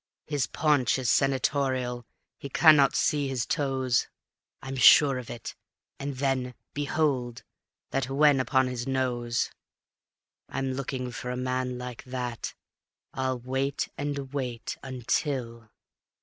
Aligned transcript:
His 0.25 0.47
paunch 0.47 0.97
is 0.97 1.11
senatorial, 1.11 2.07
he 2.39 2.49
cannot 2.49 2.95
see 2.95 3.27
his 3.27 3.45
toes, 3.45 4.07
I'm 4.59 4.75
sure 4.75 5.19
of 5.19 5.29
it; 5.29 5.53
and 5.99 6.15
then, 6.15 6.55
behold! 6.73 7.43
that 7.91 8.09
wen 8.09 8.39
upon 8.39 8.65
his 8.65 8.87
nose. 8.87 9.51
I'm 10.49 10.73
looking 10.73 11.11
for 11.11 11.29
a 11.29 11.37
man 11.37 11.77
like 11.77 12.03
that. 12.05 12.55
I'll 13.13 13.37
wait 13.41 13.89
and 13.95 14.33
wait 14.33 14.75
until 14.81 15.69